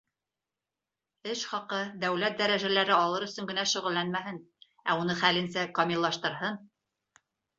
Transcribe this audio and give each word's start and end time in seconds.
Эш 1.33 1.41
хаҡы, 1.49 1.81
дәүләт 2.03 2.39
дәрәжәләре 2.39 2.95
алыр 2.95 3.25
өсөн 3.27 3.51
генә 3.53 3.65
шөғөлләнмәһен, 3.73 4.41
ә 4.93 4.97
уны 5.03 5.19
хәленсә 5.21 5.67
камиллаштырһын. 5.81 6.57